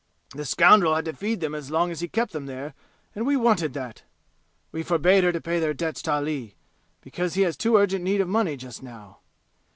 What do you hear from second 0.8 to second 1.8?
had to feed them as